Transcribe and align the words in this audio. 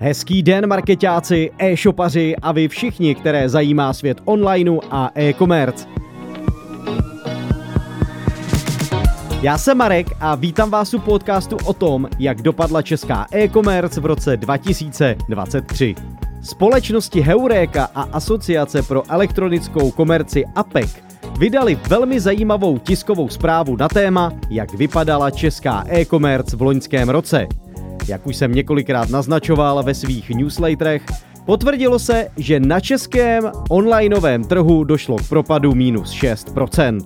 Hezký 0.00 0.42
den 0.42 0.66
marketáci, 0.66 1.50
e-shopaři 1.58 2.36
a 2.42 2.52
vy 2.52 2.68
všichni, 2.68 3.14
které 3.14 3.48
zajímá 3.48 3.92
svět 3.92 4.18
onlineu 4.24 4.80
a 4.90 5.10
e-commerce. 5.14 5.86
Já 9.42 9.58
jsem 9.58 9.78
Marek 9.78 10.06
a 10.20 10.34
vítám 10.34 10.70
vás 10.70 10.94
u 10.94 10.98
podcastu 10.98 11.56
o 11.64 11.72
tom, 11.72 12.08
jak 12.18 12.42
dopadla 12.42 12.82
česká 12.82 13.26
e-commerce 13.32 14.00
v 14.00 14.06
roce 14.06 14.36
2023. 14.36 15.94
Společnosti 16.42 17.20
Heureka 17.20 17.88
a 17.94 18.02
Asociace 18.02 18.82
pro 18.82 19.02
elektronickou 19.08 19.90
komerci 19.90 20.44
APEC 20.54 20.96
vydali 21.38 21.78
velmi 21.88 22.20
zajímavou 22.20 22.78
tiskovou 22.78 23.28
zprávu 23.28 23.76
na 23.76 23.88
téma, 23.88 24.32
jak 24.50 24.74
vypadala 24.74 25.30
česká 25.30 25.84
e-commerce 25.88 26.56
v 26.56 26.62
loňském 26.62 27.08
roce. 27.08 27.46
Jak 28.08 28.26
už 28.26 28.36
jsem 28.36 28.54
několikrát 28.54 29.08
naznačoval 29.10 29.82
ve 29.82 29.94
svých 29.94 30.30
newsletterech, 30.30 31.02
potvrdilo 31.46 31.98
se, 31.98 32.28
že 32.36 32.60
na 32.60 32.80
českém 32.80 33.50
onlineovém 33.70 34.44
trhu 34.44 34.84
došlo 34.84 35.16
k 35.16 35.28
propadu 35.28 35.74
minus 35.74 36.12
6%. 36.12 37.00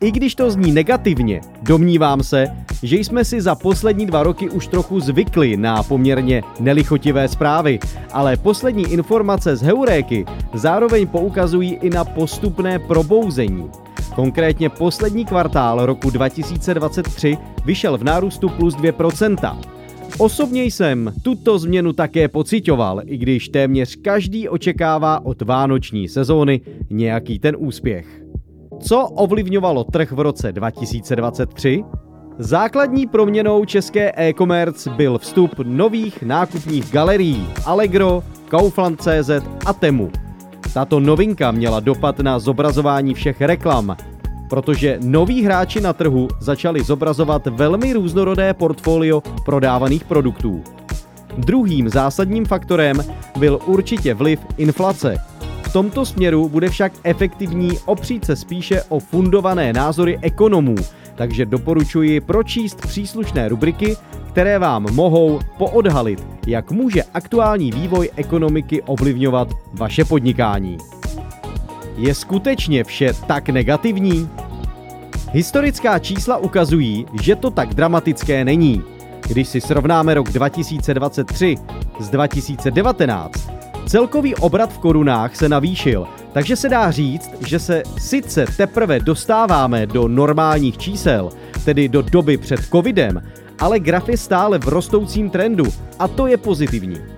I 0.00 0.10
když 0.10 0.34
to 0.34 0.50
zní 0.50 0.72
negativně, 0.72 1.40
domnívám 1.62 2.22
se, 2.22 2.46
že 2.82 2.96
jsme 2.96 3.24
si 3.24 3.40
za 3.40 3.54
poslední 3.54 4.06
dva 4.06 4.22
roky 4.22 4.50
už 4.50 4.66
trochu 4.66 5.00
zvykli 5.00 5.56
na 5.56 5.82
poměrně 5.82 6.42
nelichotivé 6.60 7.28
zprávy, 7.28 7.78
ale 8.12 8.36
poslední 8.36 8.92
informace 8.92 9.56
z 9.56 9.62
Heuréky 9.62 10.24
zároveň 10.54 11.06
poukazují 11.06 11.74
i 11.74 11.90
na 11.90 12.04
postupné 12.04 12.78
probouzení. 12.78 13.70
Konkrétně 14.14 14.68
poslední 14.68 15.24
kvartál 15.24 15.86
roku 15.86 16.10
2023 16.10 17.38
vyšel 17.64 17.98
v 17.98 18.04
nárůstu 18.04 18.48
plus 18.48 18.76
2%. 18.76 19.75
Osobně 20.18 20.64
jsem 20.64 21.12
tuto 21.22 21.58
změnu 21.58 21.92
také 21.92 22.28
pocitoval, 22.28 23.00
i 23.04 23.18
když 23.18 23.48
téměř 23.48 23.96
každý 23.96 24.48
očekává 24.48 25.24
od 25.24 25.42
vánoční 25.42 26.08
sezóny 26.08 26.60
nějaký 26.90 27.38
ten 27.38 27.56
úspěch. 27.58 28.22
Co 28.80 29.08
ovlivňovalo 29.08 29.84
trh 29.84 30.12
v 30.12 30.20
roce 30.20 30.52
2023? 30.52 31.84
Základní 32.38 33.06
proměnou 33.06 33.64
české 33.64 34.12
e-commerce 34.16 34.90
byl 34.90 35.18
vstup 35.18 35.50
nových 35.64 36.22
nákupních 36.22 36.90
galerií 36.92 37.48
Allegro, 37.64 38.22
Kaufland.cz 38.48 39.30
a 39.66 39.72
Temu. 39.72 40.10
Tato 40.74 41.00
novinka 41.00 41.50
měla 41.50 41.80
dopad 41.80 42.18
na 42.18 42.38
zobrazování 42.38 43.14
všech 43.14 43.40
reklam, 43.40 43.96
protože 44.48 44.98
noví 45.02 45.44
hráči 45.44 45.80
na 45.80 45.92
trhu 45.92 46.28
začali 46.40 46.84
zobrazovat 46.84 47.46
velmi 47.46 47.92
různorodé 47.92 48.54
portfolio 48.54 49.22
prodávaných 49.44 50.04
produktů. 50.04 50.64
Druhým 51.38 51.88
zásadním 51.88 52.44
faktorem 52.44 53.04
byl 53.38 53.58
určitě 53.66 54.14
vliv 54.14 54.40
inflace. 54.56 55.16
V 55.62 55.72
tomto 55.72 56.06
směru 56.06 56.48
bude 56.48 56.68
však 56.68 56.92
efektivní 57.04 57.70
opřít 57.84 58.24
se 58.24 58.36
spíše 58.36 58.82
o 58.88 58.98
fundované 58.98 59.72
názory 59.72 60.18
ekonomů, 60.22 60.74
takže 61.14 61.46
doporučuji 61.46 62.20
pročíst 62.20 62.80
příslušné 62.80 63.48
rubriky, 63.48 63.96
které 64.28 64.58
vám 64.58 64.86
mohou 64.94 65.40
poodhalit, 65.58 66.26
jak 66.46 66.70
může 66.70 67.02
aktuální 67.14 67.72
vývoj 67.72 68.10
ekonomiky 68.16 68.82
ovlivňovat 68.82 69.48
vaše 69.72 70.04
podnikání. 70.04 70.78
Je 71.96 72.14
skutečně 72.14 72.84
vše 72.84 73.12
tak 73.26 73.48
negativní? 73.48 74.28
Historická 75.32 75.98
čísla 75.98 76.36
ukazují, 76.36 77.06
že 77.22 77.36
to 77.36 77.50
tak 77.50 77.74
dramatické 77.74 78.44
není. 78.44 78.82
Když 79.28 79.48
si 79.48 79.60
srovnáme 79.60 80.14
rok 80.14 80.30
2023 80.30 81.56
s 82.00 82.08
2019, 82.08 83.50
celkový 83.86 84.34
obrat 84.34 84.72
v 84.72 84.78
korunách 84.78 85.36
se 85.36 85.48
navýšil, 85.48 86.06
takže 86.32 86.56
se 86.56 86.68
dá 86.68 86.90
říct, 86.90 87.30
že 87.46 87.58
se 87.58 87.82
sice 87.98 88.46
teprve 88.56 89.00
dostáváme 89.00 89.86
do 89.86 90.08
normálních 90.08 90.78
čísel, 90.78 91.30
tedy 91.64 91.88
do 91.88 92.02
doby 92.02 92.36
před 92.36 92.60
covidem, 92.60 93.22
ale 93.58 93.80
graf 93.80 94.08
je 94.08 94.16
stále 94.16 94.58
v 94.58 94.68
rostoucím 94.68 95.30
trendu 95.30 95.64
a 95.98 96.08
to 96.08 96.26
je 96.26 96.36
pozitivní. 96.36 97.15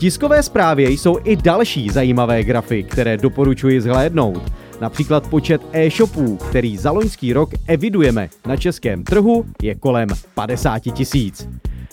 Tiskové 0.00 0.42
zprávě 0.42 0.90
jsou 0.90 1.18
i 1.24 1.36
další 1.36 1.88
zajímavé 1.88 2.44
grafy, 2.44 2.82
které 2.82 3.16
doporučuji 3.16 3.80
zhlédnout. 3.80 4.42
Například 4.80 5.26
počet 5.26 5.62
e-shopů, 5.72 6.36
který 6.36 6.76
za 6.76 6.90
loňský 6.90 7.32
rok 7.32 7.50
evidujeme 7.66 8.28
na 8.46 8.56
českém 8.56 9.04
trhu, 9.04 9.44
je 9.62 9.74
kolem 9.74 10.08
50 10.34 10.78
tisíc. 10.78 11.48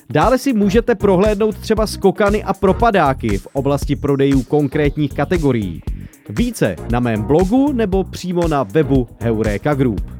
Dále 0.09 0.37
si 0.37 0.53
můžete 0.53 0.95
prohlédnout 0.95 1.57
třeba 1.57 1.87
skokany 1.87 2.43
a 2.43 2.53
propadáky 2.53 3.37
v 3.37 3.47
oblasti 3.53 3.95
prodejů 3.95 4.43
konkrétních 4.43 5.13
kategorií. 5.13 5.81
Více 6.29 6.75
na 6.91 6.99
mém 6.99 7.23
blogu 7.23 7.73
nebo 7.73 8.03
přímo 8.03 8.47
na 8.47 8.63
webu 8.63 9.07
Heureka 9.19 9.73
Group. 9.73 10.16